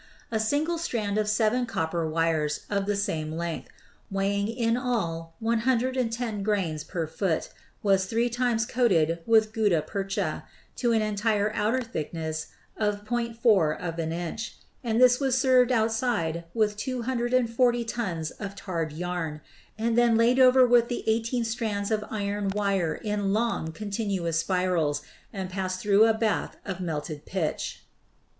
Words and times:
A 0.31 0.39
single 0.39 0.79
strand 0.79 1.19
of 1.19 1.29
7 1.29 1.67
copper 1.67 2.07
wires 2.09 2.61
of 2.71 2.87
the 2.87 2.95
same 2.95 3.33
length, 3.33 3.67
weighing 4.09 4.47
in 4.47 4.75
all 4.75 5.35
no 5.39 6.41
grains 6.41 6.83
per 6.83 7.05
foot, 7.05 7.51
was 7.83 8.05
three 8.07 8.27
times 8.27 8.65
coated 8.65 9.19
with 9.27 9.53
gutta 9.53 9.83
percha, 9.83 10.43
to 10.77 10.91
an 10.91 11.03
entire 11.03 11.53
outer 11.53 11.81
thickness 11.83 12.47
of 12.75 13.05
.4 13.05 13.79
of 13.79 13.99
an 13.99 14.11
inch; 14.11 14.55
and 14.83 14.99
this 14.99 15.19
was 15.19 15.37
'served' 15.39 15.71
outside 15.71 16.45
with 16.55 16.77
240 16.77 17.85
tons 17.85 18.31
of 18.31 18.55
tarred 18.55 18.93
yarn, 18.93 19.39
and 19.77 19.95
then 19.95 20.15
laid 20.17 20.39
over 20.39 20.65
with 20.65 20.87
the 20.87 21.03
18 21.05 21.45
strands 21.45 21.91
of 21.91 22.03
iron 22.09 22.49
wire 22.55 22.95
in 22.95 23.33
long, 23.33 23.71
contiguous 23.71 24.39
spirals 24.39 25.03
and 25.31 25.51
passed 25.51 25.79
through 25.79 26.05
a 26.07 26.13
bath 26.17 26.57
of 26.65 26.79
melted 26.79 27.23
pitch." 27.27 27.83